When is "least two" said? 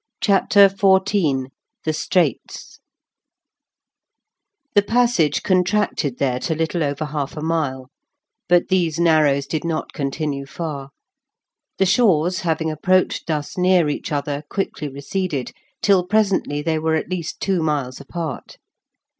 17.11-17.61